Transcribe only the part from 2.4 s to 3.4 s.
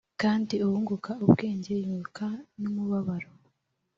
n umubabaro